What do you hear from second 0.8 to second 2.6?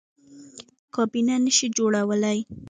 کابینه نه شي جوړولی.